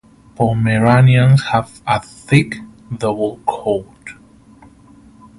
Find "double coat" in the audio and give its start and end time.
2.97-4.15